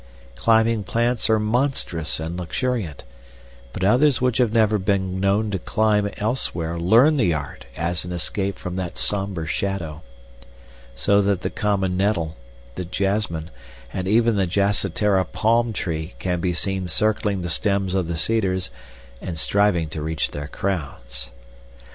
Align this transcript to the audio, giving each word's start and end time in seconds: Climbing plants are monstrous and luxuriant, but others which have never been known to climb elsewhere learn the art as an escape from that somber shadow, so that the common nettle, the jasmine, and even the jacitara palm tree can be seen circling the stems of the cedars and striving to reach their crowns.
Climbing 0.33 0.81
plants 0.83 1.29
are 1.29 1.37
monstrous 1.37 2.19
and 2.19 2.35
luxuriant, 2.35 3.03
but 3.71 3.83
others 3.83 4.19
which 4.19 4.39
have 4.39 4.51
never 4.51 4.79
been 4.79 5.19
known 5.19 5.51
to 5.51 5.59
climb 5.59 6.09
elsewhere 6.17 6.79
learn 6.79 7.17
the 7.17 7.35
art 7.35 7.67
as 7.77 8.03
an 8.03 8.11
escape 8.11 8.57
from 8.57 8.77
that 8.77 8.97
somber 8.97 9.45
shadow, 9.45 10.01
so 10.95 11.21
that 11.21 11.41
the 11.43 11.51
common 11.51 11.97
nettle, 11.97 12.35
the 12.73 12.83
jasmine, 12.85 13.51
and 13.93 14.07
even 14.07 14.37
the 14.37 14.47
jacitara 14.47 15.23
palm 15.23 15.71
tree 15.71 16.15
can 16.17 16.39
be 16.41 16.51
seen 16.51 16.87
circling 16.87 17.43
the 17.43 17.47
stems 17.49 17.93
of 17.93 18.07
the 18.07 18.17
cedars 18.17 18.71
and 19.21 19.37
striving 19.37 19.87
to 19.89 20.01
reach 20.01 20.31
their 20.31 20.47
crowns. 20.47 21.29